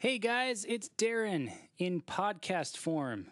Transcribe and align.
Hey 0.00 0.18
guys, 0.18 0.64
it's 0.68 0.90
Darren 0.90 1.52
in 1.76 2.02
podcast 2.02 2.76
form. 2.76 3.26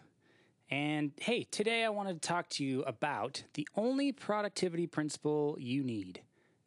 And 0.69 1.13
hey, 1.17 1.43
today 1.49 1.85
I 1.85 1.89
wanted 1.89 2.21
to 2.21 2.27
talk 2.27 2.49
to 2.49 2.65
you 2.65 2.83
about 2.83 3.43
the 3.53 3.65
only 3.77 4.11
productivity 4.11 4.85
principle 4.85 5.55
you 5.61 5.81
need. 5.81 6.23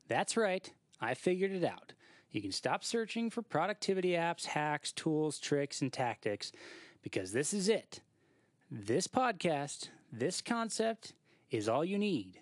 That's 0.09 0.39
right, 0.39 0.73
I 1.03 1.13
figured 1.13 1.53
it 1.53 1.65
out. 1.65 1.93
You 2.31 2.41
can 2.41 2.51
stop 2.51 2.83
searching 2.83 3.29
for 3.29 3.43
productivity 3.43 4.13
apps, 4.13 4.47
hacks, 4.47 4.91
tools, 4.91 5.39
tricks, 5.39 5.83
and 5.83 5.93
tactics 5.93 6.51
because 7.03 7.33
this 7.33 7.53
is 7.53 7.69
it. 7.69 8.01
This 8.71 9.07
podcast, 9.07 9.91
this 10.11 10.41
concept 10.41 11.13
is 11.51 11.69
all 11.69 11.85
you 11.85 11.99
need. 11.99 12.40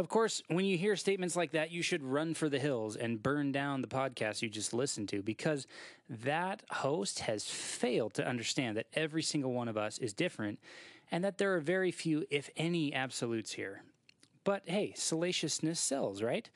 Of 0.00 0.08
course, 0.08 0.42
when 0.48 0.64
you 0.64 0.78
hear 0.78 0.96
statements 0.96 1.36
like 1.36 1.50
that, 1.50 1.72
you 1.72 1.82
should 1.82 2.02
run 2.02 2.32
for 2.32 2.48
the 2.48 2.58
hills 2.58 2.96
and 2.96 3.22
burn 3.22 3.52
down 3.52 3.82
the 3.82 3.86
podcast 3.86 4.40
you 4.40 4.48
just 4.48 4.72
listened 4.72 5.10
to 5.10 5.20
because 5.20 5.66
that 6.08 6.62
host 6.70 7.18
has 7.18 7.44
failed 7.44 8.14
to 8.14 8.26
understand 8.26 8.78
that 8.78 8.86
every 8.94 9.22
single 9.22 9.52
one 9.52 9.68
of 9.68 9.76
us 9.76 9.98
is 9.98 10.14
different 10.14 10.58
and 11.10 11.22
that 11.22 11.36
there 11.36 11.54
are 11.54 11.60
very 11.60 11.90
few, 11.90 12.24
if 12.30 12.48
any, 12.56 12.94
absolutes 12.94 13.52
here. 13.52 13.82
But 14.42 14.62
hey, 14.64 14.94
salaciousness 14.96 15.78
sells, 15.78 16.22
right? 16.22 16.48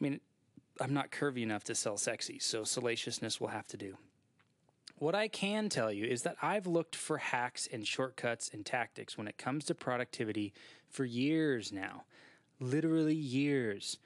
I 0.00 0.02
mean, 0.02 0.20
I'm 0.80 0.94
not 0.94 1.10
curvy 1.10 1.42
enough 1.42 1.64
to 1.64 1.74
sell 1.74 1.98
sexy, 1.98 2.38
so 2.38 2.64
salaciousness 2.64 3.38
will 3.38 3.48
have 3.48 3.66
to 3.66 3.76
do. 3.76 3.98
What 4.96 5.14
I 5.14 5.28
can 5.28 5.68
tell 5.68 5.92
you 5.92 6.06
is 6.06 6.22
that 6.22 6.36
I've 6.40 6.66
looked 6.66 6.96
for 6.96 7.18
hacks 7.18 7.68
and 7.70 7.86
shortcuts 7.86 8.48
and 8.50 8.64
tactics 8.64 9.18
when 9.18 9.28
it 9.28 9.36
comes 9.36 9.66
to 9.66 9.74
productivity 9.74 10.54
for 10.88 11.04
years 11.04 11.70
now 11.70 12.04
literally 12.60 13.14
years. 13.14 13.98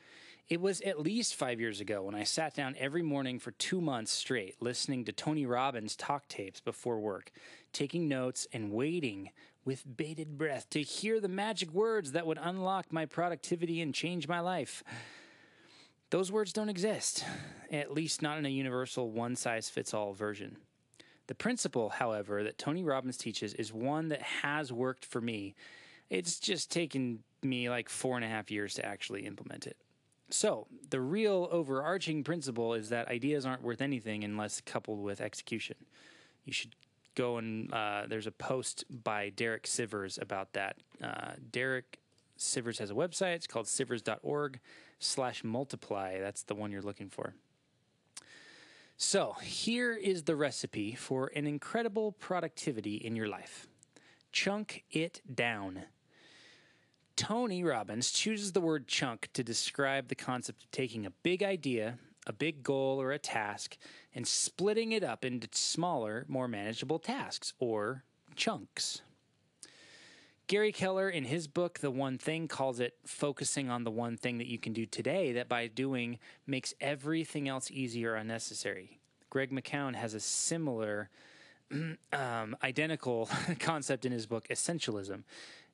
It 0.48 0.60
was 0.60 0.80
at 0.82 1.00
least 1.00 1.34
five 1.34 1.60
years 1.60 1.80
ago 1.80 2.02
when 2.02 2.14
I 2.14 2.24
sat 2.24 2.54
down 2.54 2.74
every 2.78 3.02
morning 3.02 3.38
for 3.38 3.52
two 3.52 3.80
months 3.80 4.12
straight, 4.12 4.56
listening 4.60 5.04
to 5.04 5.12
Tony 5.12 5.46
Robbins 5.46 5.96
talk 5.96 6.28
tapes 6.28 6.60
before 6.60 7.00
work, 7.00 7.30
taking 7.72 8.08
notes 8.08 8.46
and 8.52 8.72
waiting 8.72 9.30
with 9.64 9.96
bated 9.96 10.36
breath 10.36 10.68
to 10.70 10.82
hear 10.82 11.20
the 11.20 11.28
magic 11.28 11.72
words 11.72 12.12
that 12.12 12.26
would 12.26 12.38
unlock 12.42 12.92
my 12.92 13.06
productivity 13.06 13.80
and 13.80 13.94
change 13.94 14.28
my 14.28 14.40
life. 14.40 14.82
Those 16.10 16.30
words 16.30 16.52
don't 16.52 16.68
exist, 16.68 17.24
at 17.70 17.94
least 17.94 18.20
not 18.20 18.36
in 18.36 18.44
a 18.44 18.50
universal 18.50 19.10
one 19.10 19.36
size 19.36 19.70
fits 19.70 19.94
all 19.94 20.12
version. 20.12 20.56
The 21.28 21.34
principle, 21.34 21.88
however, 21.88 22.42
that 22.42 22.58
Tony 22.58 22.82
Robbins 22.82 23.16
teaches 23.16 23.54
is 23.54 23.72
one 23.72 24.08
that 24.08 24.20
has 24.20 24.72
worked 24.72 25.04
for 25.06 25.20
me. 25.20 25.54
It's 26.10 26.38
just 26.38 26.70
taken 26.70 27.20
me 27.44 27.68
like 27.68 27.88
four 27.88 28.16
and 28.16 28.24
a 28.24 28.28
half 28.28 28.50
years 28.50 28.74
to 28.74 28.84
actually 28.84 29.26
implement 29.26 29.66
it. 29.66 29.76
So, 30.30 30.66
the 30.88 31.00
real 31.00 31.48
overarching 31.50 32.24
principle 32.24 32.72
is 32.74 32.88
that 32.88 33.08
ideas 33.08 33.44
aren't 33.44 33.62
worth 33.62 33.82
anything 33.82 34.24
unless 34.24 34.62
coupled 34.62 35.02
with 35.02 35.20
execution. 35.20 35.76
You 36.44 36.52
should 36.52 36.74
go 37.14 37.36
and 37.36 37.72
uh, 37.72 38.04
there's 38.08 38.26
a 38.26 38.32
post 38.32 38.84
by 38.88 39.28
Derek 39.30 39.64
Sivers 39.64 40.20
about 40.20 40.54
that. 40.54 40.76
Uh, 41.02 41.32
Derek 41.50 41.98
Sivers 42.38 42.78
has 42.78 42.90
a 42.90 42.94
website. 42.94 43.34
It's 43.34 43.46
called 43.46 43.66
sivers.org 43.66 44.58
slash 44.98 45.44
multiply. 45.44 46.18
That's 46.18 46.44
the 46.44 46.54
one 46.54 46.72
you're 46.72 46.80
looking 46.80 47.10
for. 47.10 47.34
So, 48.96 49.36
here 49.42 49.94
is 49.94 50.22
the 50.22 50.36
recipe 50.36 50.94
for 50.94 51.30
an 51.34 51.46
incredible 51.46 52.12
productivity 52.12 52.96
in 52.96 53.16
your 53.16 53.28
life 53.28 53.66
chunk 54.32 54.84
it 54.90 55.20
down. 55.32 55.84
Tony 57.22 57.62
Robbins 57.62 58.10
chooses 58.10 58.50
the 58.50 58.60
word 58.60 58.88
chunk 58.88 59.28
to 59.34 59.44
describe 59.44 60.08
the 60.08 60.16
concept 60.16 60.64
of 60.64 60.70
taking 60.72 61.06
a 61.06 61.12
big 61.22 61.40
idea, 61.44 61.96
a 62.26 62.32
big 62.32 62.64
goal, 62.64 63.00
or 63.00 63.12
a 63.12 63.18
task 63.20 63.76
and 64.12 64.26
splitting 64.26 64.90
it 64.90 65.04
up 65.04 65.24
into 65.24 65.46
smaller, 65.52 66.26
more 66.26 66.48
manageable 66.48 66.98
tasks, 66.98 67.52
or 67.60 68.02
chunks. 68.34 69.02
Gary 70.48 70.72
Keller, 70.72 71.08
in 71.08 71.22
his 71.22 71.46
book, 71.46 71.78
The 71.78 71.92
One 71.92 72.18
Thing, 72.18 72.48
calls 72.48 72.80
it 72.80 72.94
focusing 73.06 73.70
on 73.70 73.84
the 73.84 73.92
one 73.92 74.16
thing 74.16 74.38
that 74.38 74.48
you 74.48 74.58
can 74.58 74.72
do 74.72 74.84
today 74.84 75.30
that 75.34 75.48
by 75.48 75.68
doing 75.68 76.18
makes 76.44 76.74
everything 76.80 77.48
else 77.48 77.70
easier 77.70 78.14
or 78.14 78.16
unnecessary. 78.16 78.98
Greg 79.30 79.52
McKeown 79.52 79.94
has 79.94 80.14
a 80.14 80.20
similar, 80.20 81.08
um, 82.12 82.56
identical 82.64 83.30
concept 83.60 84.04
in 84.04 84.10
his 84.10 84.26
book, 84.26 84.48
Essentialism. 84.48 85.22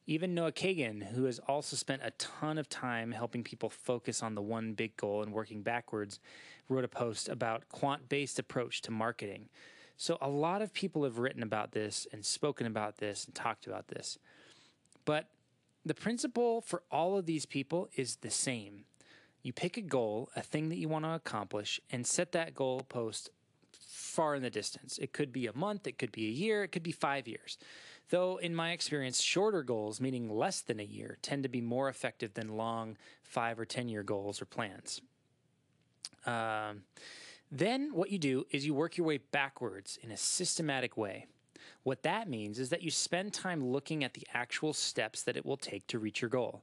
Even 0.09 0.35
Noah 0.35 0.53
Kagan, 0.53 1.03
who 1.03 1.25
has 1.25 1.39
also 1.39 1.77
spent 1.77 2.01
a 2.03 2.13
ton 2.13 2.57
of 2.57 2.67
time 2.67 3.13
helping 3.13 3.45
people 3.45 3.69
focus 3.69 4.23
on 4.23 4.35
the 4.35 4.41
one 4.41 4.73
big 4.73 4.97
goal 4.97 5.23
and 5.23 5.35
working 5.35 5.61
backwards, 5.61 6.19
wrote 6.67 6.83
a 6.83 6.89
post 6.89 7.29
about 7.29 7.69
quant-based 7.69 8.39
approach 8.39 8.81
to 8.81 8.91
marketing. 8.91 9.51
So 9.99 10.17
a 10.23 10.29
lot 10.31 10.63
of 10.63 10.73
people 10.73 11.05
have 11.05 11.19
written 11.19 11.43
about 11.43 11.73
this 11.73 12.07
and 12.11 12.25
spoken 12.25 12.67
about 12.67 12.97
this 12.97 13.27
and 13.27 13.35
talked 13.35 13.67
about 13.67 13.89
this. 13.89 14.19
But 15.05 15.29
the 15.85 15.93
principle 15.93 16.63
for 16.63 16.83
all 16.91 17.19
of 17.19 17.27
these 17.27 17.45
people 17.45 17.91
is 17.95 18.17
the 18.17 18.31
same. 18.31 18.85
You 19.43 19.53
pick 19.53 19.77
a 19.77 19.83
goal, 19.83 20.31
a 20.35 20.41
thing 20.41 20.71
that 20.71 20.79
you 20.79 20.89
want 20.89 21.05
to 21.05 21.11
accomplish, 21.11 21.83
and 21.93 22.07
set 22.07 22.33
that 22.33 22.55
goal 22.55 22.81
post 22.89 23.29
far 23.73 24.35
in 24.35 24.43
the 24.43 24.49
distance. 24.49 24.97
It 24.97 25.13
could 25.13 25.35
be 25.35 25.47
a 25.47 25.57
month, 25.57 25.87
it 25.87 25.99
could 25.99 26.13
be 26.13 26.29
a 26.29 26.31
year, 26.31 26.65
it 26.65 26.73
could 26.73 26.83
be 26.83 26.93
five 26.93 27.29
years. 27.29 27.59
Though, 28.11 28.39
in 28.39 28.55
my 28.55 28.73
experience, 28.73 29.21
shorter 29.21 29.63
goals, 29.63 30.01
meaning 30.01 30.31
less 30.31 30.61
than 30.61 30.81
a 30.81 30.85
year, 30.85 31.19
tend 31.21 31.43
to 31.43 31.49
be 31.49 31.61
more 31.61 31.89
effective 31.89 32.35
than 32.35 32.57
long 32.57 32.97
five 33.23 33.61
or 33.61 33.67
10 33.67 33.89
year 33.89 34.03
goals 34.03 34.41
or 34.41 34.47
plans. 34.47 35.03
Um, 36.25 36.83
then, 37.51 37.91
what 37.95 38.11
you 38.11 38.19
do 38.19 38.47
is 38.51 38.67
you 38.67 38.75
work 38.75 38.97
your 38.97 39.07
way 39.07 39.19
backwards 39.19 39.99
in 40.03 40.11
a 40.11 40.17
systematic 40.17 40.97
way. 40.97 41.27
What 41.83 42.03
that 42.03 42.29
means 42.29 42.59
is 42.59 42.71
that 42.71 42.83
you 42.83 42.91
spend 42.91 43.33
time 43.33 43.65
looking 43.65 44.05
at 44.05 44.15
the 44.15 44.27
actual 44.35 44.73
steps 44.73 45.23
that 45.23 45.37
it 45.37 45.47
will 45.47 45.57
take 45.57 45.87
to 45.89 45.99
reach 45.99 46.21
your 46.21 46.29
goal. 46.29 46.63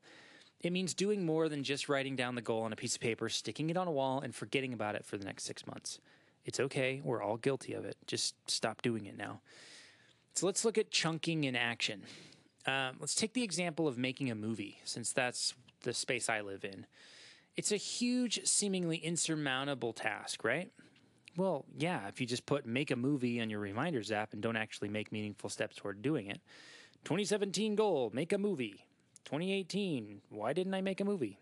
It 0.61 0.71
means 0.71 0.93
doing 0.93 1.25
more 1.25 1.47
than 1.47 1.63
just 1.63 1.89
writing 1.89 2.15
down 2.15 2.35
the 2.35 2.41
goal 2.41 2.63
on 2.63 2.73
a 2.73 2.75
piece 2.75 2.95
of 2.95 3.01
paper, 3.01 3.29
sticking 3.29 3.69
it 3.69 3.77
on 3.77 3.87
a 3.87 3.91
wall, 3.91 4.21
and 4.21 4.33
forgetting 4.33 4.73
about 4.73 4.95
it 4.95 5.05
for 5.05 5.17
the 5.17 5.25
next 5.25 5.43
six 5.43 5.65
months. 5.67 5.99
It's 6.43 6.59
okay. 6.59 7.01
We're 7.03 7.21
all 7.21 7.37
guilty 7.37 7.73
of 7.73 7.85
it. 7.85 7.97
Just 8.07 8.35
stop 8.49 8.81
doing 8.81 9.05
it 9.05 9.17
now. 9.17 9.41
So 10.35 10.45
let's 10.45 10.65
look 10.65 10.77
at 10.77 10.91
chunking 10.91 11.45
in 11.45 11.55
action. 11.55 12.03
Um, 12.67 12.97
let's 12.99 13.15
take 13.15 13.33
the 13.33 13.43
example 13.43 13.87
of 13.87 13.97
making 13.97 14.29
a 14.29 14.35
movie, 14.35 14.79
since 14.83 15.13
that's 15.13 15.53
the 15.83 15.93
space 15.93 16.27
I 16.27 16.41
live 16.41 16.65
in. 16.65 16.85
It's 17.55 17.71
a 17.71 17.77
huge, 17.77 18.45
seemingly 18.45 18.97
insurmountable 18.97 19.93
task, 19.93 20.43
right? 20.43 20.71
Well, 21.37 21.63
yeah, 21.77 22.09
if 22.09 22.19
you 22.19 22.27
just 22.27 22.45
put 22.45 22.65
make 22.65 22.91
a 22.91 22.97
movie 22.97 23.39
on 23.39 23.49
your 23.49 23.61
reminders 23.61 24.11
app 24.11 24.33
and 24.33 24.41
don't 24.41 24.57
actually 24.57 24.89
make 24.89 25.09
meaningful 25.09 25.49
steps 25.49 25.77
toward 25.77 26.01
doing 26.01 26.27
it. 26.27 26.41
2017 27.05 27.75
goal, 27.75 28.11
make 28.13 28.33
a 28.33 28.37
movie. 28.37 28.85
2018, 29.23 30.21
why 30.29 30.51
didn't 30.51 30.73
I 30.73 30.81
make 30.81 30.99
a 30.99 31.05
movie? 31.05 31.39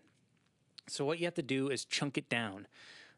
So, 0.88 1.04
what 1.04 1.18
you 1.18 1.24
have 1.24 1.34
to 1.34 1.42
do 1.42 1.68
is 1.68 1.84
chunk 1.84 2.16
it 2.16 2.28
down. 2.28 2.68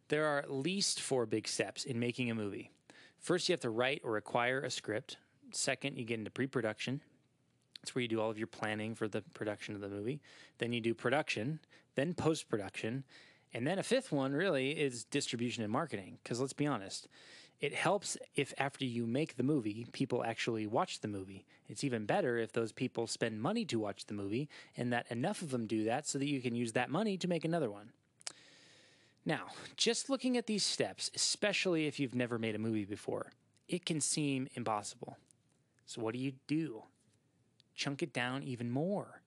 There 0.08 0.24
are 0.24 0.38
at 0.38 0.50
least 0.50 1.02
four 1.02 1.26
big 1.26 1.46
steps 1.46 1.84
in 1.84 1.98
making 1.98 2.30
a 2.30 2.34
movie. 2.34 2.70
First, 3.18 3.48
you 3.48 3.52
have 3.52 3.60
to 3.60 3.70
write 3.70 4.00
or 4.04 4.16
acquire 4.16 4.60
a 4.60 4.70
script. 4.70 5.18
Second, 5.52 5.96
you 5.96 6.04
get 6.04 6.18
into 6.18 6.30
pre 6.30 6.46
production. 6.46 7.00
That's 7.80 7.94
where 7.94 8.02
you 8.02 8.08
do 8.08 8.20
all 8.20 8.30
of 8.30 8.38
your 8.38 8.48
planning 8.48 8.94
for 8.94 9.06
the 9.06 9.22
production 9.34 9.74
of 9.74 9.80
the 9.80 9.88
movie. 9.88 10.20
Then 10.58 10.72
you 10.72 10.80
do 10.80 10.94
production, 10.94 11.60
then 11.94 12.14
post 12.14 12.48
production. 12.48 13.04
And 13.54 13.66
then 13.66 13.78
a 13.78 13.82
fifth 13.82 14.10
one 14.10 14.32
really 14.32 14.70
is 14.70 15.04
distribution 15.04 15.62
and 15.62 15.72
marketing. 15.72 16.18
Because 16.22 16.40
let's 16.40 16.52
be 16.52 16.66
honest, 16.66 17.08
it 17.60 17.74
helps 17.74 18.18
if 18.34 18.52
after 18.58 18.84
you 18.84 19.06
make 19.06 19.36
the 19.36 19.42
movie, 19.42 19.86
people 19.92 20.24
actually 20.24 20.66
watch 20.66 21.00
the 21.00 21.08
movie. 21.08 21.46
It's 21.68 21.84
even 21.84 22.04
better 22.04 22.36
if 22.38 22.52
those 22.52 22.72
people 22.72 23.06
spend 23.06 23.40
money 23.40 23.64
to 23.66 23.78
watch 23.78 24.06
the 24.06 24.14
movie 24.14 24.48
and 24.76 24.92
that 24.92 25.06
enough 25.10 25.40
of 25.40 25.50
them 25.50 25.66
do 25.66 25.84
that 25.84 26.06
so 26.06 26.18
that 26.18 26.26
you 26.26 26.40
can 26.42 26.54
use 26.54 26.72
that 26.72 26.90
money 26.90 27.16
to 27.16 27.28
make 27.28 27.44
another 27.44 27.70
one. 27.70 27.92
Now, 29.24 29.46
just 29.76 30.10
looking 30.10 30.36
at 30.36 30.46
these 30.46 30.64
steps, 30.64 31.10
especially 31.14 31.86
if 31.86 31.98
you've 31.98 32.14
never 32.14 32.38
made 32.38 32.54
a 32.54 32.60
movie 32.60 32.84
before, 32.84 33.32
it 33.68 33.84
can 33.84 34.00
seem 34.00 34.48
impossible. 34.54 35.16
So, 35.86 36.02
what 36.02 36.14
do 36.14 36.20
you 36.20 36.32
do? 36.46 36.82
Chunk 37.74 38.02
it 38.02 38.12
down 38.12 38.42
even 38.42 38.70
more. 38.70 39.22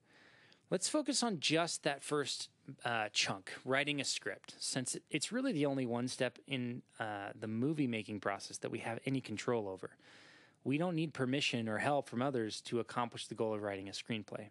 Let's 0.69 0.87
focus 0.87 1.23
on 1.23 1.39
just 1.39 1.83
that 1.83 2.03
first 2.03 2.49
uh, 2.85 3.09
chunk, 3.11 3.51
writing 3.65 3.99
a 3.99 4.03
script, 4.03 4.55
since 4.59 4.95
it's 5.09 5.31
really 5.31 5.51
the 5.51 5.65
only 5.65 5.85
one 5.85 6.07
step 6.07 6.37
in 6.47 6.83
uh, 6.99 7.29
the 7.39 7.47
movie 7.47 7.87
making 7.87 8.19
process 8.19 8.57
that 8.59 8.69
we 8.69 8.79
have 8.79 8.99
any 9.05 9.21
control 9.21 9.67
over. 9.67 9.91
We 10.63 10.77
don't 10.77 10.95
need 10.95 11.13
permission 11.13 11.67
or 11.67 11.79
help 11.79 12.07
from 12.07 12.21
others 12.21 12.61
to 12.61 12.79
accomplish 12.79 13.27
the 13.27 13.35
goal 13.35 13.55
of 13.55 13.63
writing 13.63 13.87
a 13.89 13.91
screenplay. 13.91 14.49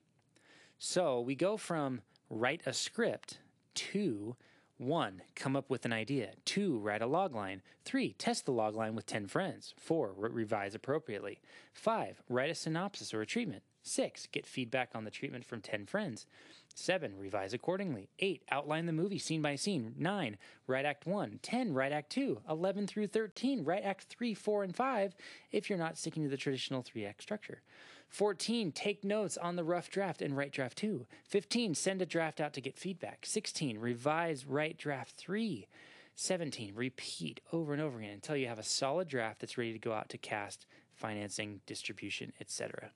So 0.79 1.21
we 1.21 1.35
go 1.35 1.57
from 1.57 2.01
write 2.31 2.63
a 2.67 2.73
script 2.73 3.39
to 3.75 4.35
one, 4.79 5.23
come 5.35 5.57
up 5.57 5.69
with 5.69 5.85
an 5.85 5.93
idea. 5.93 6.31
Two, 6.45 6.79
write 6.79 7.03
a 7.03 7.07
log 7.07 7.35
line. 7.35 7.63
Three, 7.85 8.13
test 8.13 8.47
the 8.47 8.53
log 8.53 8.75
line 8.75 8.95
with 8.95 9.07
10 9.07 9.27
friends. 9.27 9.75
Four, 9.77 10.13
re- 10.17 10.31
revise 10.31 10.75
appropriately. 10.75 11.41
Five, 11.73 12.23
write 12.29 12.51
a 12.51 12.55
synopsis 12.55 13.13
or 13.13 13.21
a 13.21 13.27
treatment. 13.27 13.63
Six, 13.83 14.27
get 14.31 14.47
feedback 14.47 14.91
on 14.95 15.05
the 15.05 15.11
treatment 15.11 15.45
from 15.45 15.61
10 15.61 15.87
friends. 15.87 16.27
Seven, 16.75 17.19
revise 17.19 17.53
accordingly. 17.53 18.09
Eight, 18.21 18.45
outline 18.51 18.87
the 18.87 18.93
movie 18.93 19.19
scene 19.19 19.43
by 19.43 19.57
scene. 19.57 19.95
Nine, 19.99 20.37
write 20.69 20.85
act 20.85 21.07
one. 21.07 21.41
10, 21.43 21.75
write 21.75 21.91
act 21.91 22.11
two. 22.11 22.41
11 22.49 22.87
through 22.87 23.09
13, 23.09 23.65
write 23.65 23.83
act 23.83 24.05
three, 24.05 24.33
four, 24.33 24.63
and 24.63 24.77
five 24.77 25.17
if 25.51 25.69
you're 25.69 25.79
not 25.79 25.99
sticking 25.99 26.23
to 26.23 26.29
the 26.29 26.37
traditional 26.37 26.83
three 26.83 27.05
act 27.05 27.21
structure. 27.23 27.63
14, 28.09 28.73
take 28.73 29.05
notes 29.05 29.37
on 29.37 29.57
the 29.57 29.65
rough 29.65 29.91
draft 29.91 30.23
and 30.23 30.37
write 30.37 30.53
draft 30.53 30.79
two. 30.79 31.07
15, 31.25 31.75
send 31.75 32.01
a 32.01 32.07
draft 32.07 32.41
out 32.41 32.55
to 32.55 32.61
get 32.61 32.79
feedback. 32.79 33.27
16, 33.27 33.79
revise, 33.79 34.47
write 34.47 34.79
draft 34.79 35.13
three. 35.17 35.67
17, 36.15 36.73
repeat 36.75 37.41
over 37.53 37.73
and 37.73 37.83
over 37.83 37.99
again 37.99 38.11
until 38.11 38.37
you 38.37 38.49
have 38.49 38.59
a 38.59 38.65
solid 38.65 39.09
draft 39.09 39.41
that's 39.41 39.59
ready 39.59 39.73
to 39.73 39.79
go 39.79 39.93
out 39.93 40.09
to 40.09 40.19
cast, 40.19 40.67
financing, 40.95 41.61
distribution, 41.67 42.33
etc. 42.41 42.91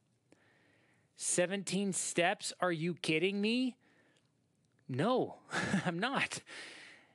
17 1.16 1.92
steps? 1.92 2.52
Are 2.60 2.72
you 2.72 2.94
kidding 2.94 3.40
me? 3.40 3.76
No, 4.88 5.36
I'm 5.86 5.98
not. 5.98 6.40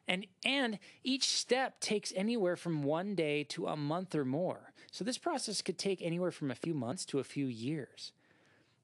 And 0.08 0.26
and 0.46 0.80
each 1.04 1.28
step 1.28 1.82
takes 1.82 2.14
anywhere 2.16 2.56
from 2.56 2.84
1 2.84 3.16
day 3.16 3.44
to 3.46 3.68
a 3.68 3.76
month 3.76 4.16
or 4.16 4.24
more. 4.24 4.72
So 4.92 5.04
this 5.04 5.18
process 5.18 5.62
could 5.62 5.78
take 5.78 6.02
anywhere 6.02 6.32
from 6.32 6.52
a 6.52 6.56
few 6.56 6.74
months 6.74 7.06
to 7.06 7.20
a 7.20 7.24
few 7.24 7.46
years. 7.46 8.12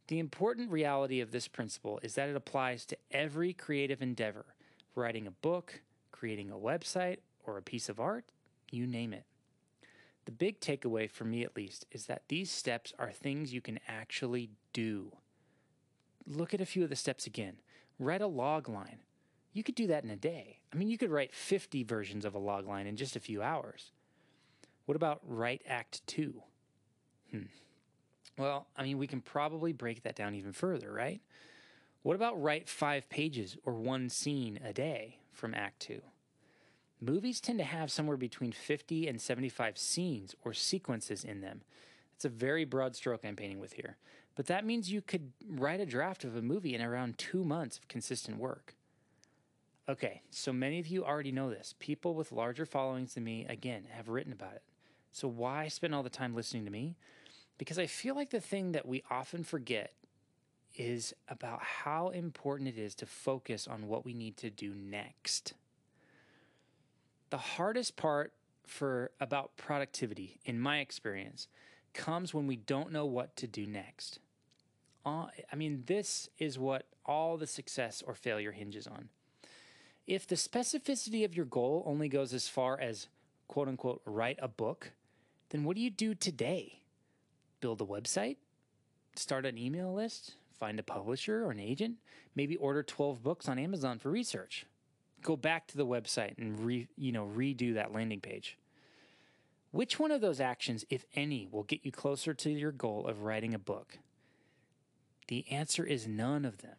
The 0.07 0.19
important 0.19 0.71
reality 0.71 1.21
of 1.21 1.31
this 1.31 1.47
principle 1.47 2.00
is 2.03 2.15
that 2.15 2.29
it 2.29 2.35
applies 2.35 2.85
to 2.85 2.97
every 3.11 3.53
creative 3.53 4.01
endeavor, 4.01 4.45
writing 4.95 5.27
a 5.27 5.31
book, 5.31 5.81
creating 6.11 6.51
a 6.51 6.55
website, 6.55 7.17
or 7.45 7.57
a 7.57 7.61
piece 7.61 7.89
of 7.89 8.00
art, 8.00 8.25
you 8.69 8.85
name 8.85 9.13
it. 9.13 9.25
The 10.25 10.31
big 10.31 10.59
takeaway 10.59 11.09
for 11.09 11.25
me, 11.25 11.44
at 11.44 11.55
least, 11.55 11.85
is 11.91 12.06
that 12.06 12.23
these 12.27 12.51
steps 12.51 12.94
are 12.99 13.11
things 13.11 13.53
you 13.53 13.61
can 13.61 13.79
actually 13.88 14.49
do. 14.71 15.11
Look 16.25 16.53
at 16.53 16.61
a 16.61 16.65
few 16.65 16.83
of 16.83 16.89
the 16.89 16.95
steps 16.95 17.25
again. 17.25 17.57
Write 17.99 18.21
a 18.21 18.27
log 18.27 18.69
line. 18.69 18.99
You 19.53 19.63
could 19.63 19.75
do 19.75 19.88
that 19.88 20.03
in 20.03 20.09
a 20.09 20.15
day. 20.15 20.59
I 20.73 20.77
mean, 20.77 20.89
you 20.89 20.97
could 20.97 21.11
write 21.11 21.33
50 21.33 21.83
versions 21.83 22.25
of 22.25 22.35
a 22.35 22.39
log 22.39 22.67
line 22.67 22.88
in 22.88 22.95
just 22.95 23.15
a 23.15 23.21
few 23.21 23.41
hours. 23.41 23.91
What 24.85 24.95
about 24.95 25.21
write 25.25 25.62
Act 25.68 26.06
2? 26.07 26.33
Hmm. 27.31 27.41
Well, 28.38 28.68
I 28.75 28.83
mean, 28.83 28.97
we 28.97 29.07
can 29.07 29.21
probably 29.21 29.74
break 29.74 30.03
that 30.03 30.15
down 30.15 30.35
even 30.35 30.53
further, 30.53 30.91
right? 30.91 31.21
What 32.01 32.15
about 32.15 32.41
write 32.41 32.68
five 32.68 33.07
pages 33.09 33.56
or 33.63 33.74
one 33.74 34.09
scene 34.09 34.59
a 34.63 34.74
day 34.74 35.19
from 35.31 35.53
Act 35.53 35.80
2? 35.81 36.01
Movies 37.00 37.39
tend 37.39 37.59
to 37.59 37.65
have 37.65 37.91
somewhere 37.91 38.18
between 38.18 38.51
50 38.51 39.07
and 39.07 39.21
75 39.21 39.77
scenes 39.77 40.35
or 40.44 40.53
sequences 40.53 41.24
in 41.24 41.41
them. 41.41 41.62
It's 42.15 42.25
a 42.25 42.30
very 42.30 42.65
broad 42.65 42.95
stroke 42.95 43.21
I'm 43.24 43.35
painting 43.35 43.59
with 43.59 43.74
here. 43.74 43.97
But 44.35 44.47
that 44.47 44.65
means 44.65 44.91
you 44.91 45.01
could 45.01 45.31
write 45.47 45.80
a 45.80 45.85
draft 45.85 46.24
of 46.24 46.35
a 46.35 46.41
movie 46.41 46.75
in 46.75 46.81
around 46.81 47.18
two 47.18 47.44
months 47.44 47.77
of 47.77 47.88
consistent 47.88 48.38
work. 48.38 48.75
Okay, 49.88 50.21
so 50.30 50.53
many 50.53 50.80
of 50.80 50.88
you 50.88 51.03
already 51.03 51.31
know 51.31 51.50
this. 51.50 51.75
People 51.80 52.15
with 52.15 52.31
larger 52.31 52.65
followings 52.65 53.13
than 53.13 53.25
me, 53.25 53.45
again, 53.47 53.85
have 53.91 54.07
written 54.07 54.31
about 54.31 54.53
it. 54.53 54.63
So 55.13 55.27
why 55.27 55.68
spend 55.68 55.94
all 55.94 56.04
the 56.04 56.10
time 56.10 56.36
listening 56.36 56.65
to 56.65 56.71
me? 56.71 56.95
Because 57.60 57.77
I 57.77 57.86
feel 57.86 58.15
like 58.15 58.31
the 58.31 58.42
thing 58.42 58.71
that 58.71 58.88
we 58.88 59.04
often 59.10 59.44
forget 59.44 59.94
is 60.75 61.13
about 61.30 61.62
how 61.62 62.10
important 62.10 62.68
it 62.68 62.80
is 62.80 62.95
to 62.95 63.06
focus 63.06 63.68
on 63.68 63.88
what 63.88 64.04
we 64.04 64.15
need 64.15 64.38
to 64.38 64.50
do 64.50 64.74
next. 64.74 65.54
The 67.30 67.38
hardest 67.38 67.95
part 67.95 68.33
for 68.65 69.12
about 69.19 69.56
productivity, 69.56 70.39
in 70.45 70.60
my 70.60 70.80
experience, 70.80 71.48
comes 71.94 72.33
when 72.33 72.48
we 72.48 72.56
don't 72.56 72.92
know 72.92 73.06
what 73.06 73.36
to 73.36 73.48
do 73.48 73.68
next. 73.68 74.18
Uh, 75.06 75.27
I 75.51 75.56
mean, 75.56 75.83
this 75.86 76.27
is 76.39 76.57
what 76.57 76.88
all 77.06 77.38
the 77.38 77.45
success 77.45 78.01
or 78.06 78.16
failure 78.16 78.51
hinges 78.51 78.88
on. 78.88 79.09
If 80.07 80.25
the 80.25 80.36
specificity 80.36 81.24
of 81.24 81.36
your 81.36 81.45
goal 81.45 81.83
only 81.86 82.09
goes 82.09 82.33
as 82.33 82.48
far 82.48 82.80
as 82.80 83.09
quote 83.48 83.68
unquote 83.68 84.01
write 84.06 84.39
a 84.42 84.48
book, 84.48 84.92
then 85.53 85.63
what 85.63 85.77
do 85.77 85.81
you 85.81 85.89
do 85.89 86.13
today? 86.13 86.81
Build 87.61 87.79
a 87.79 87.85
website? 87.85 88.35
Start 89.15 89.45
an 89.45 89.57
email 89.57 89.94
list? 89.94 90.33
Find 90.59 90.77
a 90.77 90.83
publisher 90.83 91.45
or 91.45 91.51
an 91.51 91.59
agent? 91.61 91.95
Maybe 92.35 92.57
order 92.57 92.83
12 92.83 93.23
books 93.23 93.47
on 93.47 93.57
Amazon 93.57 94.00
for 94.00 94.11
research 94.11 94.65
go 95.23 95.35
back 95.35 95.65
to 95.67 95.77
the 95.77 95.85
website 95.85 96.38
and 96.38 96.59
re, 96.59 96.88
you 96.97 97.11
know 97.11 97.25
redo 97.25 97.73
that 97.73 97.94
landing 97.94 98.21
page. 98.21 98.57
Which 99.71 99.97
one 100.00 100.11
of 100.11 100.21
those 100.21 100.39
actions, 100.39 100.85
if 100.91 101.05
any, 101.15 101.47
will 101.50 101.63
get 101.63 101.83
you 101.83 101.91
closer 101.91 102.35
to 102.35 102.49
your 102.51 102.71
goal 102.71 103.07
of 103.07 103.23
writing 103.23 103.56
a 103.56 103.59
book? 103.59 103.97
The 105.29 105.45
answer 105.49 105.83
is 105.83 106.07
none 106.07 106.45
of 106.45 106.59
them. 106.61 106.75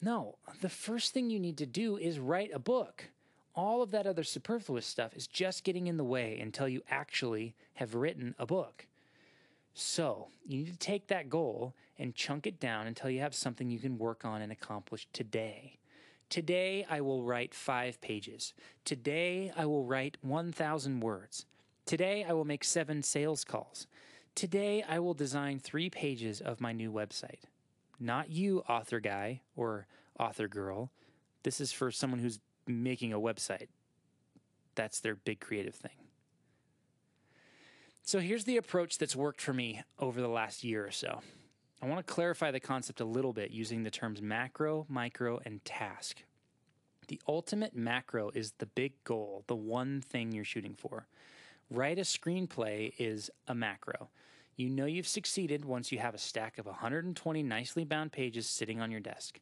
No, 0.00 0.36
the 0.62 0.70
first 0.70 1.12
thing 1.12 1.28
you 1.28 1.38
need 1.38 1.58
to 1.58 1.66
do 1.66 1.98
is 1.98 2.18
write 2.18 2.52
a 2.54 2.58
book. 2.58 3.10
All 3.54 3.82
of 3.82 3.92
that 3.92 4.06
other 4.06 4.24
superfluous 4.24 4.86
stuff 4.86 5.14
is 5.14 5.26
just 5.26 5.64
getting 5.64 5.86
in 5.86 5.96
the 5.96 6.04
way 6.04 6.38
until 6.40 6.68
you 6.68 6.82
actually 6.90 7.54
have 7.74 7.94
written 7.94 8.34
a 8.38 8.46
book. 8.46 8.86
So, 9.74 10.28
you 10.46 10.58
need 10.58 10.72
to 10.72 10.78
take 10.78 11.08
that 11.08 11.28
goal 11.28 11.74
and 11.98 12.14
chunk 12.14 12.46
it 12.46 12.58
down 12.58 12.86
until 12.86 13.10
you 13.10 13.20
have 13.20 13.34
something 13.34 13.70
you 13.70 13.78
can 13.78 13.98
work 13.98 14.24
on 14.24 14.42
and 14.42 14.50
accomplish 14.50 15.06
today. 15.12 15.78
Today 16.30 16.86
I 16.88 17.00
will 17.00 17.22
write 17.22 17.54
five 17.54 18.00
pages. 18.00 18.54
Today 18.84 19.52
I 19.56 19.66
will 19.66 19.84
write 19.84 20.16
1,000 20.22 21.00
words. 21.00 21.46
Today 21.86 22.24
I 22.28 22.32
will 22.32 22.44
make 22.44 22.64
seven 22.64 23.02
sales 23.02 23.44
calls. 23.44 23.86
Today 24.34 24.84
I 24.88 24.98
will 24.98 25.14
design 25.14 25.58
three 25.60 25.90
pages 25.90 26.40
of 26.40 26.60
my 26.60 26.72
new 26.72 26.90
website. 26.90 27.42
Not 28.00 28.30
you, 28.30 28.60
author 28.68 28.98
guy 28.98 29.42
or 29.54 29.86
author 30.18 30.48
girl. 30.48 30.90
This 31.44 31.60
is 31.60 31.70
for 31.70 31.90
someone 31.90 32.18
who's 32.20 32.40
making 32.66 33.12
a 33.12 33.20
website. 33.20 33.68
That's 34.74 35.00
their 35.00 35.14
big 35.14 35.40
creative 35.40 35.74
thing. 35.74 35.92
So 38.02 38.18
here's 38.18 38.44
the 38.44 38.58
approach 38.58 38.98
that's 38.98 39.16
worked 39.16 39.40
for 39.40 39.54
me 39.54 39.82
over 39.98 40.20
the 40.20 40.28
last 40.28 40.62
year 40.62 40.86
or 40.86 40.90
so. 40.90 41.20
I 41.80 41.86
want 41.86 42.06
to 42.06 42.12
clarify 42.12 42.50
the 42.50 42.60
concept 42.60 43.00
a 43.00 43.04
little 43.04 43.32
bit 43.32 43.50
using 43.50 43.82
the 43.82 43.90
terms 43.90 44.20
macro, 44.20 44.86
micro, 44.88 45.40
and 45.44 45.64
task. 45.64 46.22
The 47.08 47.20
ultimate 47.28 47.76
macro 47.76 48.30
is 48.34 48.52
the 48.58 48.66
big 48.66 48.92
goal, 49.04 49.44
the 49.46 49.56
one 49.56 50.00
thing 50.00 50.32
you're 50.32 50.44
shooting 50.44 50.74
for. 50.74 51.06
Write 51.70 51.98
a 51.98 52.02
screenplay 52.02 52.92
is 52.98 53.30
a 53.48 53.54
macro. 53.54 54.08
You 54.56 54.70
know 54.70 54.86
you've 54.86 55.08
succeeded 55.08 55.64
once 55.64 55.90
you 55.90 55.98
have 55.98 56.14
a 56.14 56.18
stack 56.18 56.58
of 56.58 56.66
120 56.66 57.42
nicely 57.42 57.84
bound 57.84 58.12
pages 58.12 58.46
sitting 58.46 58.80
on 58.80 58.90
your 58.90 59.00
desk. 59.00 59.40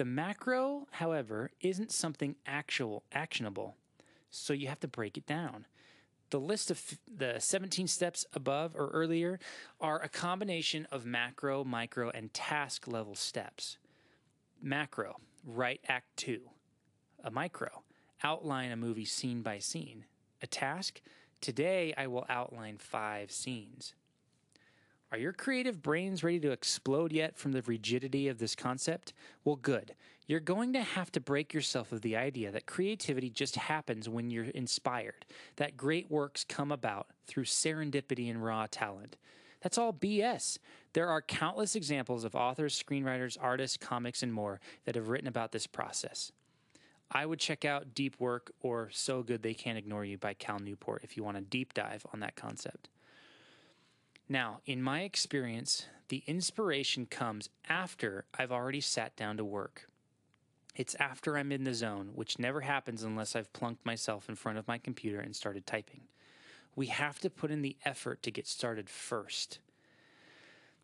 The 0.00 0.06
macro, 0.06 0.86
however, 0.92 1.50
isn't 1.60 1.92
something 1.92 2.36
actual 2.46 3.02
actionable, 3.12 3.76
so 4.30 4.54
you 4.54 4.66
have 4.68 4.80
to 4.80 4.88
break 4.88 5.18
it 5.18 5.26
down. 5.26 5.66
The 6.30 6.40
list 6.40 6.70
of 6.70 6.98
the 7.06 7.34
17 7.38 7.86
steps 7.86 8.24
above 8.32 8.74
or 8.74 8.88
earlier 8.94 9.38
are 9.78 10.00
a 10.00 10.08
combination 10.08 10.88
of 10.90 11.04
macro, 11.04 11.64
micro, 11.64 12.08
and 12.08 12.32
task 12.32 12.88
level 12.88 13.14
steps. 13.14 13.76
Macro, 14.62 15.16
write 15.44 15.82
Act 15.86 16.16
2. 16.16 16.48
A 17.22 17.30
micro, 17.30 17.82
outline 18.22 18.72
a 18.72 18.78
movie 18.78 19.04
scene 19.04 19.42
by 19.42 19.58
scene. 19.58 20.06
A 20.40 20.46
task, 20.46 21.02
today 21.42 21.92
I 21.94 22.06
will 22.06 22.24
outline 22.30 22.78
five 22.78 23.30
scenes. 23.30 23.92
Are 25.12 25.18
your 25.18 25.32
creative 25.32 25.82
brains 25.82 26.22
ready 26.22 26.38
to 26.38 26.52
explode 26.52 27.12
yet 27.12 27.36
from 27.36 27.50
the 27.50 27.62
rigidity 27.62 28.28
of 28.28 28.38
this 28.38 28.54
concept? 28.54 29.12
Well, 29.44 29.56
good. 29.56 29.96
You're 30.28 30.38
going 30.38 30.72
to 30.74 30.82
have 30.82 31.10
to 31.12 31.20
break 31.20 31.52
yourself 31.52 31.90
of 31.90 32.02
the 32.02 32.16
idea 32.16 32.52
that 32.52 32.66
creativity 32.66 33.28
just 33.28 33.56
happens 33.56 34.08
when 34.08 34.30
you're 34.30 34.44
inspired, 34.44 35.26
that 35.56 35.76
great 35.76 36.08
works 36.08 36.44
come 36.44 36.70
about 36.70 37.08
through 37.26 37.46
serendipity 37.46 38.30
and 38.30 38.44
raw 38.44 38.68
talent. 38.70 39.16
That's 39.60 39.78
all 39.78 39.92
BS. 39.92 40.58
There 40.92 41.08
are 41.08 41.20
countless 41.20 41.74
examples 41.74 42.22
of 42.22 42.36
authors, 42.36 42.80
screenwriters, 42.80 43.36
artists, 43.40 43.76
comics, 43.76 44.22
and 44.22 44.32
more 44.32 44.60
that 44.84 44.94
have 44.94 45.08
written 45.08 45.26
about 45.26 45.50
this 45.50 45.66
process. 45.66 46.30
I 47.10 47.26
would 47.26 47.40
check 47.40 47.64
out 47.64 47.94
Deep 47.94 48.14
Work 48.20 48.52
or 48.60 48.90
So 48.92 49.24
Good 49.24 49.42
They 49.42 49.54
Can't 49.54 49.76
Ignore 49.76 50.04
You 50.04 50.18
by 50.18 50.34
Cal 50.34 50.60
Newport 50.60 51.02
if 51.02 51.16
you 51.16 51.24
want 51.24 51.36
a 51.36 51.40
deep 51.40 51.74
dive 51.74 52.06
on 52.12 52.20
that 52.20 52.36
concept. 52.36 52.88
Now, 54.32 54.60
in 54.64 54.80
my 54.80 55.00
experience, 55.00 55.86
the 56.08 56.22
inspiration 56.28 57.04
comes 57.04 57.48
after 57.68 58.26
I've 58.38 58.52
already 58.52 58.80
sat 58.80 59.16
down 59.16 59.36
to 59.38 59.44
work. 59.44 59.88
It's 60.76 60.94
after 61.00 61.36
I'm 61.36 61.50
in 61.50 61.64
the 61.64 61.74
zone, 61.74 62.12
which 62.14 62.38
never 62.38 62.60
happens 62.60 63.02
unless 63.02 63.34
I've 63.34 63.52
plunked 63.52 63.84
myself 63.84 64.28
in 64.28 64.36
front 64.36 64.56
of 64.56 64.68
my 64.68 64.78
computer 64.78 65.18
and 65.18 65.34
started 65.34 65.66
typing. 65.66 66.02
We 66.76 66.86
have 66.86 67.18
to 67.20 67.28
put 67.28 67.50
in 67.50 67.62
the 67.62 67.76
effort 67.84 68.22
to 68.22 68.30
get 68.30 68.46
started 68.46 68.88
first. 68.88 69.58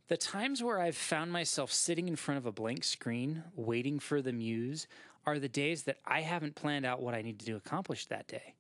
The 0.09 0.17
times 0.17 0.61
where 0.61 0.81
I've 0.81 0.97
found 0.97 1.31
myself 1.31 1.71
sitting 1.71 2.09
in 2.09 2.17
front 2.17 2.39
of 2.39 2.47
a 2.47 2.53
blank 2.53 2.83
screen, 2.83 3.45
waiting 3.55 4.01
for 4.01 4.21
the 4.21 4.33
muse, 4.33 4.89
are 5.25 5.39
the 5.39 5.49
days 5.49 5.85
that 5.85 5.99
I 6.05 6.23
haven't 6.23 6.57
planned 6.57 6.85
out 6.85 7.01
what 7.01 7.15
I 7.15 7.23
need 7.23 7.39
to 7.39 7.53
accomplish 7.53 8.07
that 8.07 8.27
day. 8.27 8.55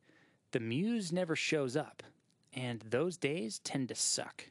The 0.52 0.60
muse 0.60 1.10
never 1.10 1.34
shows 1.34 1.76
up, 1.76 2.04
and 2.52 2.82
those 2.88 3.16
days 3.16 3.58
tend 3.58 3.88
to 3.88 3.96
suck. 3.96 4.44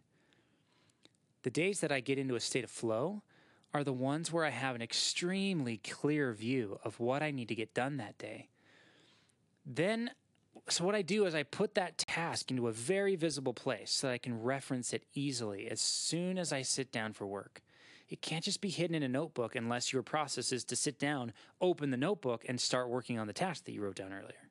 The 1.45 1.51
days 1.51 1.81
that 1.81 1.91
I 1.91 1.99
get 1.99 2.17
into 2.17 2.33
a 2.33 2.39
state 2.39 2.63
of 2.63 2.71
flow 2.71 3.21
are 3.71 3.83
the 3.83 3.93
ones 3.93 4.33
where 4.33 4.45
I 4.45 4.49
have 4.49 4.73
an 4.73 4.81
extremely 4.81 5.77
clear 5.77 6.33
view 6.33 6.79
of 6.83 6.99
what 6.99 7.21
I 7.21 7.29
need 7.29 7.49
to 7.49 7.55
get 7.55 7.75
done 7.75 7.97
that 7.97 8.17
day. 8.17 8.49
Then, 9.63 10.09
so 10.69 10.83
what 10.83 10.95
I 10.95 11.03
do 11.03 11.27
is 11.27 11.35
I 11.35 11.43
put 11.43 11.75
that 11.75 11.99
task 11.99 12.49
into 12.49 12.67
a 12.67 12.71
very 12.71 13.15
visible 13.15 13.53
place 13.53 13.91
so 13.91 14.07
that 14.07 14.13
I 14.13 14.17
can 14.17 14.41
reference 14.41 14.91
it 14.91 15.03
easily 15.13 15.69
as 15.69 15.81
soon 15.81 16.39
as 16.39 16.51
I 16.51 16.63
sit 16.63 16.91
down 16.91 17.13
for 17.13 17.27
work. 17.27 17.61
It 18.09 18.23
can't 18.23 18.43
just 18.43 18.59
be 18.59 18.69
hidden 18.69 18.95
in 18.95 19.03
a 19.03 19.07
notebook 19.07 19.55
unless 19.55 19.93
your 19.93 20.01
process 20.01 20.51
is 20.51 20.63
to 20.63 20.75
sit 20.75 20.97
down, 20.97 21.31
open 21.61 21.91
the 21.91 21.95
notebook, 21.95 22.43
and 22.49 22.59
start 22.59 22.89
working 22.89 23.19
on 23.19 23.27
the 23.27 23.33
task 23.33 23.65
that 23.65 23.71
you 23.71 23.83
wrote 23.83 23.97
down 23.97 24.13
earlier. 24.13 24.49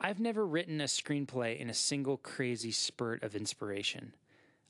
I've 0.00 0.20
never 0.20 0.46
written 0.46 0.80
a 0.80 0.84
screenplay 0.84 1.58
in 1.58 1.68
a 1.68 1.74
single 1.74 2.16
crazy 2.16 2.72
spurt 2.72 3.22
of 3.22 3.36
inspiration. 3.36 4.14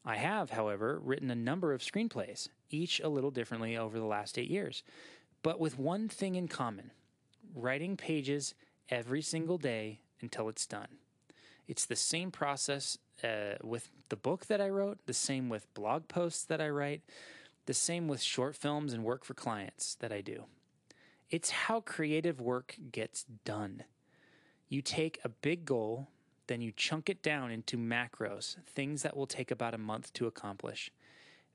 I 0.05 0.17
have, 0.17 0.51
however, 0.51 0.99
written 1.03 1.31
a 1.31 1.35
number 1.35 1.73
of 1.73 1.83
screenplays, 1.83 2.49
each 2.71 3.01
a 3.01 3.09
little 3.09 3.31
differently 3.31 3.77
over 3.77 3.99
the 3.99 4.07
last 4.07 4.39
eight 4.39 4.51
years, 4.51 4.83
but 5.43 5.61
with 5.61 5.79
one 5.79 6.09
thing 6.09 6.35
in 6.35 6.49
common 6.49 6.93
writing 7.55 7.97
pages 7.97 8.55
every 8.89 9.23
single 9.23 9.59
day 9.59 10.01
until 10.21 10.49
it's 10.49 10.67
done. 10.67 10.89
It's 11.69 11.87
the 11.87 11.97
same 11.97 12.31
process 12.31 12.99
uh, 13.23 13.55
with 13.63 13.91
the 14.09 14.17
book 14.17 14.47
that 14.47 14.61
I 14.61 14.69
wrote, 14.69 14.99
the 15.07 15.13
same 15.13 15.49
with 15.49 15.73
blog 15.75 16.09
posts 16.09 16.45
that 16.45 16.61
I 16.61 16.69
write, 16.69 17.03
the 17.67 17.75
same 17.75 18.09
with 18.09 18.23
short 18.23 18.57
films 18.57 18.93
and 18.93 19.05
work 19.05 19.25
for 19.25 19.35
clients 19.35 19.95
that 19.97 20.13
I 20.13 20.21
do. 20.21 20.45
It's 21.31 21.51
how 21.51 21.81
creative 21.81 22.41
work 22.41 22.77
gets 22.91 23.25
done. 23.45 23.85
You 24.69 24.83
take 24.83 25.21
a 25.25 25.29
big 25.29 25.65
goal, 25.65 26.09
then 26.51 26.61
you 26.61 26.73
chunk 26.73 27.09
it 27.09 27.23
down 27.23 27.53
into 27.53 27.77
macros, 27.77 28.57
things 28.67 29.03
that 29.03 29.17
will 29.17 29.29
take 29.29 29.53
about 29.53 29.73
a 29.73 29.79
month 29.79 30.13
to 30.15 30.27
accomplish. 30.27 30.91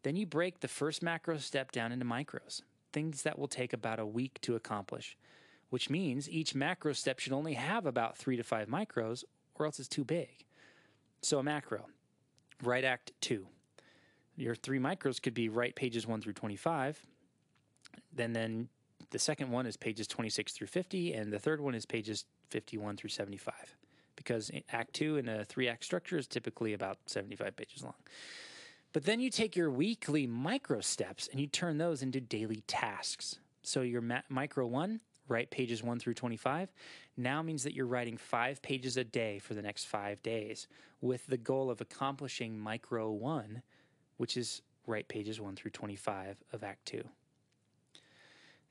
Then 0.03 0.15
you 0.15 0.25
break 0.25 0.61
the 0.61 0.69
first 0.69 1.03
macro 1.03 1.37
step 1.37 1.73
down 1.73 1.91
into 1.91 2.05
micros, 2.05 2.61
things 2.93 3.23
that 3.23 3.37
will 3.37 3.49
take 3.49 3.73
about 3.73 3.99
a 3.99 4.05
week 4.05 4.39
to 4.43 4.55
accomplish, 4.55 5.17
which 5.69 5.89
means 5.89 6.29
each 6.29 6.55
macro 6.55 6.93
step 6.93 7.19
should 7.19 7.33
only 7.33 7.55
have 7.55 7.85
about 7.85 8.15
three 8.15 8.37
to 8.37 8.43
five 8.43 8.69
micros, 8.69 9.25
or 9.55 9.65
else 9.65 9.79
it's 9.79 9.89
too 9.89 10.05
big. 10.05 10.45
So 11.21 11.39
a 11.39 11.43
macro, 11.43 11.87
write 12.63 12.85
act 12.85 13.11
two. 13.19 13.47
Your 14.37 14.55
three 14.55 14.79
micros 14.79 15.21
could 15.21 15.33
be 15.33 15.49
write 15.49 15.75
pages 15.75 16.07
1 16.07 16.21
through 16.21 16.33
25. 16.33 17.05
Then 18.13 18.31
then 18.31 18.69
the 19.09 19.19
second 19.19 19.51
one 19.51 19.65
is 19.65 19.75
pages 19.75 20.07
26 20.07 20.53
through 20.53 20.67
50 20.67 21.11
and 21.11 21.33
the 21.33 21.39
third 21.39 21.59
one 21.59 21.75
is 21.75 21.85
pages 21.85 22.23
51 22.49 22.95
through 22.95 23.09
75 23.09 23.75
because 24.15 24.51
act 24.71 24.93
2 24.93 25.17
in 25.17 25.29
a 25.29 25.45
3 25.45 25.67
act 25.67 25.83
structure 25.83 26.17
is 26.17 26.27
typically 26.27 26.73
about 26.73 26.97
75 27.05 27.55
pages 27.55 27.83
long. 27.83 27.95
But 28.93 29.03
then 29.03 29.19
you 29.19 29.29
take 29.29 29.55
your 29.55 29.69
weekly 29.69 30.25
micro 30.25 30.79
steps 30.79 31.27
and 31.31 31.39
you 31.39 31.47
turn 31.47 31.77
those 31.77 32.01
into 32.01 32.21
daily 32.21 32.63
tasks. 32.67 33.39
So 33.63 33.81
your 33.81 34.01
ma- 34.01 34.21
micro 34.29 34.65
1 34.67 35.01
write 35.27 35.49
pages 35.49 35.81
1 35.81 35.99
through 35.99 36.13
25 36.13 36.71
now 37.17 37.41
means 37.41 37.63
that 37.63 37.73
you're 37.73 37.87
writing 37.87 38.15
5 38.15 38.61
pages 38.61 38.95
a 38.95 39.03
day 39.03 39.39
for 39.39 39.53
the 39.55 39.61
next 39.61 39.85
5 39.85 40.21
days 40.21 40.67
with 41.01 41.25
the 41.27 41.37
goal 41.37 41.69
of 41.71 41.81
accomplishing 41.81 42.59
micro 42.59 43.11
1 43.11 43.63
which 44.17 44.37
is 44.37 44.61
write 44.87 45.07
pages 45.07 45.41
1 45.41 45.55
through 45.55 45.71
25 45.71 46.37
of 46.53 46.63
Act 46.63 46.85
2. 46.85 47.03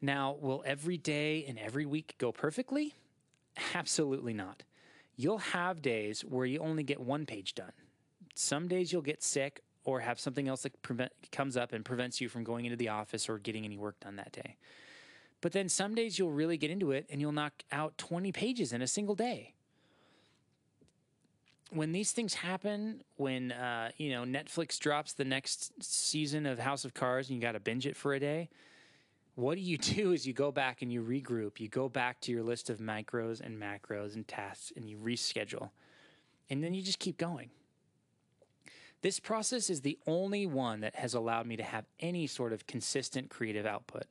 Now, 0.00 0.36
will 0.40 0.62
every 0.66 0.98
day 0.98 1.44
and 1.48 1.58
every 1.58 1.86
week 1.86 2.14
go 2.18 2.32
perfectly? 2.32 2.94
Absolutely 3.74 4.34
not. 4.34 4.62
You'll 5.16 5.38
have 5.38 5.82
days 5.82 6.22
where 6.22 6.46
you 6.46 6.58
only 6.58 6.82
get 6.82 7.00
one 7.00 7.26
page 7.26 7.54
done. 7.54 7.72
Some 8.34 8.68
days 8.68 8.92
you'll 8.92 9.02
get 9.02 9.22
sick 9.22 9.62
or 9.84 10.00
have 10.00 10.18
something 10.18 10.48
else 10.48 10.62
that 10.62 10.80
prevent, 10.82 11.12
comes 11.30 11.56
up 11.56 11.72
and 11.72 11.84
prevents 11.84 12.20
you 12.20 12.28
from 12.28 12.42
going 12.42 12.64
into 12.64 12.76
the 12.76 12.88
office 12.88 13.28
or 13.28 13.38
getting 13.38 13.64
any 13.64 13.76
work 13.76 14.00
done 14.00 14.16
that 14.16 14.32
day. 14.32 14.56
But 15.40 15.52
then 15.52 15.68
some 15.68 15.94
days 15.94 16.18
you'll 16.18 16.32
really 16.32 16.56
get 16.56 16.70
into 16.70 16.90
it 16.90 17.06
and 17.10 17.20
you'll 17.20 17.32
knock 17.32 17.62
out 17.70 17.96
20 17.98 18.32
pages 18.32 18.72
in 18.72 18.82
a 18.82 18.86
single 18.86 19.14
day 19.14 19.54
when 21.74 21.92
these 21.92 22.12
things 22.12 22.34
happen, 22.34 23.02
when 23.16 23.52
uh, 23.52 23.90
you 23.96 24.10
know 24.10 24.22
Netflix 24.22 24.78
drops 24.78 25.12
the 25.12 25.24
next 25.24 25.82
season 25.82 26.46
of 26.46 26.58
House 26.58 26.84
of 26.84 26.94
Cards 26.94 27.28
and 27.28 27.36
you 27.36 27.42
got 27.42 27.52
to 27.52 27.60
binge 27.60 27.86
it 27.86 27.96
for 27.96 28.14
a 28.14 28.20
day, 28.20 28.48
what 29.34 29.56
do 29.56 29.60
you 29.60 29.78
do? 29.78 30.12
Is 30.12 30.26
you 30.26 30.32
go 30.32 30.50
back 30.50 30.82
and 30.82 30.92
you 30.92 31.02
regroup. 31.02 31.60
You 31.60 31.68
go 31.68 31.88
back 31.88 32.20
to 32.22 32.32
your 32.32 32.42
list 32.42 32.70
of 32.70 32.78
micros 32.78 33.40
and 33.40 33.60
macros 33.60 34.14
and 34.14 34.26
tasks, 34.26 34.72
and 34.76 34.88
you 34.88 34.96
reschedule, 34.96 35.70
and 36.50 36.62
then 36.62 36.74
you 36.74 36.82
just 36.82 36.98
keep 36.98 37.18
going. 37.18 37.50
This 39.02 39.20
process 39.20 39.68
is 39.68 39.82
the 39.82 39.98
only 40.06 40.46
one 40.46 40.80
that 40.80 40.94
has 40.94 41.12
allowed 41.12 41.46
me 41.46 41.56
to 41.56 41.62
have 41.62 41.84
any 42.00 42.26
sort 42.26 42.54
of 42.54 42.66
consistent 42.66 43.28
creative 43.28 43.66
output. 43.66 44.04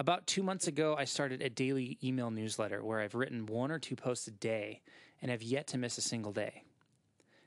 About 0.00 0.26
two 0.26 0.42
months 0.42 0.66
ago, 0.66 0.96
I 0.98 1.04
started 1.04 1.40
a 1.40 1.48
daily 1.48 1.98
email 2.02 2.30
newsletter 2.30 2.84
where 2.84 2.98
I've 2.98 3.14
written 3.14 3.46
one 3.46 3.70
or 3.70 3.78
two 3.78 3.94
posts 3.94 4.26
a 4.26 4.32
day 4.32 4.80
and 5.22 5.30
have 5.30 5.42
yet 5.42 5.68
to 5.68 5.78
miss 5.78 5.98
a 5.98 6.02
single 6.02 6.32
day. 6.32 6.64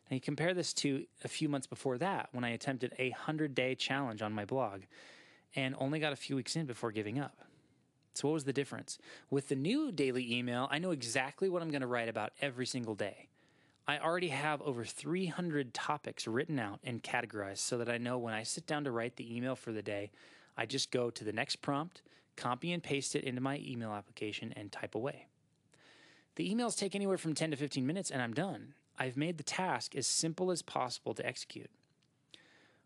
And 0.09 0.15
you 0.15 0.21
compare 0.21 0.53
this 0.53 0.73
to 0.75 1.05
a 1.23 1.27
few 1.27 1.49
months 1.49 1.67
before 1.67 1.97
that 1.97 2.29
when 2.31 2.43
I 2.43 2.49
attempted 2.49 2.93
a 2.99 3.09
100 3.09 3.53
day 3.53 3.75
challenge 3.75 4.21
on 4.21 4.33
my 4.33 4.45
blog 4.45 4.81
and 5.55 5.75
only 5.77 5.99
got 5.99 6.13
a 6.13 6.17
few 6.17 6.35
weeks 6.35 6.55
in 6.55 6.65
before 6.65 6.91
giving 6.91 7.19
up. 7.19 7.37
So, 8.13 8.27
what 8.27 8.33
was 8.33 8.43
the 8.43 8.53
difference? 8.53 8.97
With 9.29 9.47
the 9.47 9.55
new 9.55 9.91
daily 9.91 10.33
email, 10.33 10.67
I 10.69 10.79
know 10.79 10.91
exactly 10.91 11.49
what 11.49 11.61
I'm 11.61 11.69
going 11.69 11.81
to 11.81 11.87
write 11.87 12.09
about 12.09 12.33
every 12.41 12.65
single 12.65 12.95
day. 12.95 13.29
I 13.87 13.99
already 13.99 14.29
have 14.29 14.61
over 14.61 14.85
300 14.85 15.73
topics 15.73 16.27
written 16.27 16.59
out 16.59 16.79
and 16.83 17.01
categorized 17.01 17.59
so 17.59 17.77
that 17.77 17.89
I 17.89 17.97
know 17.97 18.17
when 18.17 18.33
I 18.33 18.43
sit 18.43 18.67
down 18.67 18.83
to 18.83 18.91
write 18.91 19.15
the 19.15 19.35
email 19.35 19.55
for 19.55 19.71
the 19.71 19.81
day, 19.81 20.11
I 20.57 20.65
just 20.65 20.91
go 20.91 21.09
to 21.09 21.23
the 21.23 21.33
next 21.33 21.57
prompt, 21.57 22.01
copy 22.35 22.71
and 22.71 22.83
paste 22.83 23.15
it 23.15 23.23
into 23.23 23.41
my 23.41 23.59
email 23.65 23.91
application, 23.91 24.53
and 24.55 24.71
type 24.71 24.95
away. 24.95 25.27
The 26.35 26.53
emails 26.53 26.77
take 26.77 26.95
anywhere 26.95 27.17
from 27.17 27.33
10 27.33 27.51
to 27.51 27.57
15 27.57 27.85
minutes, 27.85 28.11
and 28.11 28.21
I'm 28.21 28.33
done. 28.33 28.73
I've 28.99 29.17
made 29.17 29.37
the 29.37 29.43
task 29.43 29.95
as 29.95 30.07
simple 30.07 30.51
as 30.51 30.61
possible 30.61 31.13
to 31.15 31.25
execute. 31.25 31.69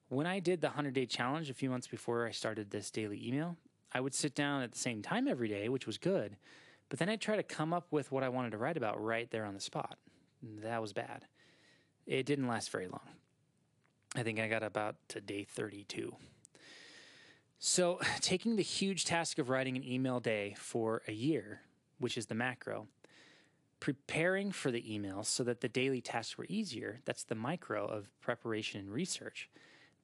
When 0.09 0.27
I 0.27 0.39
did 0.39 0.61
the 0.61 0.67
100 0.67 0.93
day 0.93 1.05
challenge 1.05 1.49
a 1.49 1.53
few 1.53 1.69
months 1.69 1.87
before 1.87 2.27
I 2.27 2.31
started 2.31 2.69
this 2.69 2.91
daily 2.91 3.27
email, 3.27 3.57
I 3.91 4.01
would 4.01 4.13
sit 4.13 4.35
down 4.35 4.61
at 4.61 4.71
the 4.71 4.77
same 4.77 5.01
time 5.01 5.27
every 5.27 5.47
day, 5.47 5.69
which 5.69 5.87
was 5.87 5.97
good, 5.97 6.35
but 6.89 6.99
then 6.99 7.09
I'd 7.09 7.21
try 7.21 7.35
to 7.35 7.43
come 7.43 7.73
up 7.73 7.87
with 7.91 8.11
what 8.11 8.23
I 8.23 8.29
wanted 8.29 8.51
to 8.51 8.57
write 8.57 8.77
about 8.77 9.03
right 9.03 9.29
there 9.31 9.45
on 9.45 9.53
the 9.53 9.59
spot. 9.59 9.97
That 10.61 10.81
was 10.81 10.93
bad. 10.93 11.25
It 12.05 12.25
didn't 12.25 12.47
last 12.47 12.69
very 12.69 12.87
long. 12.87 13.07
I 14.15 14.23
think 14.23 14.39
I 14.39 14.47
got 14.47 14.63
about 14.63 14.95
to 15.09 15.21
day 15.21 15.43
32. 15.43 16.15
So, 17.57 17.99
taking 18.21 18.55
the 18.55 18.63
huge 18.63 19.05
task 19.05 19.39
of 19.39 19.49
writing 19.49 19.75
an 19.75 19.83
email 19.83 20.19
day 20.19 20.55
for 20.57 21.01
a 21.07 21.13
year, 21.13 21.61
which 21.99 22.17
is 22.17 22.27
the 22.27 22.35
macro, 22.35 22.87
preparing 23.79 24.51
for 24.51 24.71
the 24.71 24.83
emails 24.83 25.25
so 25.25 25.43
that 25.43 25.61
the 25.61 25.69
daily 25.69 26.01
tasks 26.01 26.37
were 26.37 26.45
easier. 26.47 26.99
That's 27.05 27.23
the 27.23 27.35
micro 27.35 27.85
of 27.85 28.09
preparation 28.21 28.79
and 28.79 28.91
research. 28.91 29.49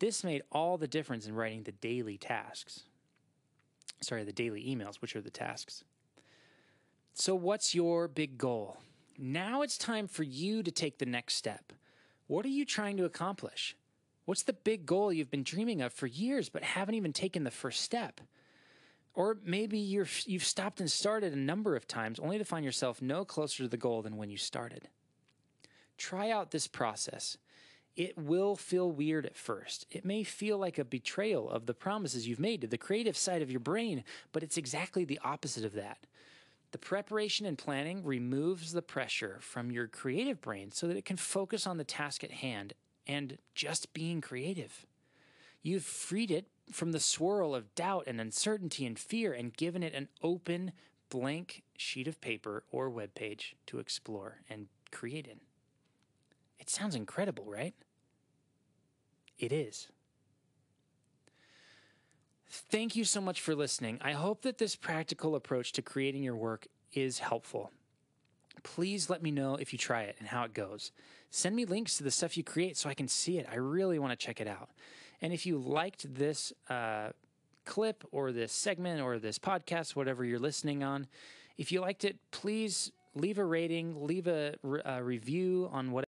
This 0.01 0.23
made 0.23 0.41
all 0.51 0.79
the 0.79 0.87
difference 0.87 1.27
in 1.27 1.35
writing 1.35 1.61
the 1.61 1.73
daily 1.73 2.17
tasks. 2.17 2.85
Sorry, 4.01 4.23
the 4.23 4.33
daily 4.33 4.63
emails, 4.63 4.95
which 4.95 5.15
are 5.15 5.21
the 5.21 5.29
tasks. 5.29 5.83
So, 7.13 7.35
what's 7.35 7.75
your 7.75 8.07
big 8.07 8.39
goal? 8.39 8.77
Now 9.19 9.61
it's 9.61 9.77
time 9.77 10.07
for 10.07 10.23
you 10.23 10.63
to 10.63 10.71
take 10.71 10.97
the 10.97 11.05
next 11.05 11.35
step. 11.35 11.71
What 12.25 12.47
are 12.47 12.49
you 12.49 12.65
trying 12.65 12.97
to 12.97 13.05
accomplish? 13.05 13.75
What's 14.25 14.41
the 14.41 14.53
big 14.53 14.87
goal 14.87 15.13
you've 15.13 15.29
been 15.29 15.43
dreaming 15.43 15.83
of 15.83 15.93
for 15.93 16.07
years 16.07 16.49
but 16.49 16.63
haven't 16.63 16.95
even 16.95 17.13
taken 17.13 17.43
the 17.43 17.51
first 17.51 17.81
step? 17.81 18.21
Or 19.13 19.37
maybe 19.45 19.77
you're, 19.77 20.07
you've 20.25 20.43
stopped 20.43 20.79
and 20.79 20.89
started 20.89 21.31
a 21.31 21.37
number 21.37 21.75
of 21.75 21.87
times 21.87 22.19
only 22.19 22.39
to 22.39 22.45
find 22.45 22.65
yourself 22.65 23.03
no 23.03 23.23
closer 23.23 23.61
to 23.61 23.69
the 23.69 23.77
goal 23.77 24.01
than 24.01 24.17
when 24.17 24.31
you 24.31 24.37
started. 24.37 24.87
Try 25.95 26.31
out 26.31 26.49
this 26.49 26.65
process. 26.65 27.37
It 27.95 28.17
will 28.17 28.55
feel 28.55 28.89
weird 28.89 29.25
at 29.25 29.35
first. 29.35 29.85
It 29.91 30.05
may 30.05 30.23
feel 30.23 30.57
like 30.57 30.77
a 30.77 30.85
betrayal 30.85 31.49
of 31.49 31.65
the 31.65 31.73
promises 31.73 32.27
you've 32.27 32.39
made 32.39 32.61
to 32.61 32.67
the 32.67 32.77
creative 32.77 33.17
side 33.17 33.41
of 33.41 33.51
your 33.51 33.59
brain, 33.59 34.03
but 34.31 34.43
it's 34.43 34.57
exactly 34.57 35.03
the 35.03 35.19
opposite 35.23 35.65
of 35.65 35.73
that. 35.73 35.97
The 36.71 36.77
preparation 36.77 37.45
and 37.45 37.57
planning 37.57 38.03
removes 38.03 38.71
the 38.71 38.81
pressure 38.81 39.39
from 39.41 39.71
your 39.71 39.87
creative 39.87 40.39
brain 40.39 40.71
so 40.71 40.87
that 40.87 40.95
it 40.95 41.03
can 41.03 41.17
focus 41.17 41.67
on 41.67 41.77
the 41.77 41.83
task 41.83 42.23
at 42.23 42.31
hand 42.31 42.73
and 43.05 43.37
just 43.55 43.93
being 43.93 44.21
creative. 44.21 44.85
You've 45.61 45.83
freed 45.83 46.31
it 46.31 46.47
from 46.71 46.93
the 46.93 46.99
swirl 46.99 47.53
of 47.53 47.75
doubt 47.75 48.05
and 48.07 48.21
uncertainty 48.21 48.85
and 48.85 48.97
fear 48.97 49.33
and 49.33 49.55
given 49.55 49.83
it 49.83 49.93
an 49.93 50.07
open, 50.23 50.71
blank 51.09 51.63
sheet 51.77 52.07
of 52.07 52.21
paper 52.21 52.63
or 52.71 52.89
web 52.89 53.13
page 53.15 53.57
to 53.65 53.79
explore 53.79 54.37
and 54.49 54.67
create 54.91 55.27
in. 55.27 55.41
It 56.61 56.69
sounds 56.69 56.93
incredible, 56.93 57.43
right? 57.45 57.73
It 59.39 59.51
is. 59.51 59.87
Thank 62.47 62.95
you 62.95 63.03
so 63.03 63.19
much 63.19 63.41
for 63.41 63.55
listening. 63.55 63.99
I 64.01 64.11
hope 64.11 64.43
that 64.43 64.59
this 64.59 64.75
practical 64.75 65.35
approach 65.35 65.71
to 65.73 65.81
creating 65.81 66.23
your 66.23 66.35
work 66.35 66.67
is 66.93 67.19
helpful. 67.19 67.71
Please 68.61 69.09
let 69.09 69.23
me 69.23 69.31
know 69.31 69.55
if 69.55 69.73
you 69.73 69.79
try 69.79 70.03
it 70.03 70.17
and 70.19 70.27
how 70.27 70.43
it 70.43 70.53
goes. 70.53 70.91
Send 71.31 71.55
me 71.55 71.65
links 71.65 71.97
to 71.97 72.03
the 72.03 72.11
stuff 72.11 72.37
you 72.37 72.43
create 72.43 72.77
so 72.77 72.89
I 72.89 72.93
can 72.93 73.07
see 73.07 73.39
it. 73.39 73.47
I 73.51 73.55
really 73.55 73.97
want 73.97 74.11
to 74.11 74.25
check 74.25 74.39
it 74.39 74.47
out. 74.47 74.69
And 75.21 75.33
if 75.33 75.45
you 75.45 75.57
liked 75.57 76.13
this 76.13 76.53
uh, 76.69 77.09
clip 77.65 78.03
or 78.11 78.31
this 78.31 78.51
segment 78.51 79.01
or 79.01 79.17
this 79.17 79.39
podcast, 79.39 79.95
whatever 79.95 80.23
you're 80.23 80.39
listening 80.39 80.83
on, 80.83 81.07
if 81.57 81.71
you 81.71 81.81
liked 81.81 82.03
it, 82.03 82.17
please 82.31 82.91
leave 83.15 83.37
a 83.37 83.45
rating, 83.45 84.05
leave 84.05 84.27
a, 84.27 84.55
re- 84.61 84.81
a 84.85 85.03
review 85.03 85.69
on 85.71 85.91
what 85.91 86.05